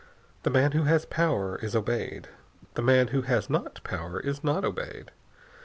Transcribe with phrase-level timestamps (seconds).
[0.41, 2.27] The man who has power is obeyed.
[2.73, 5.11] The man who has not power is not obeyed.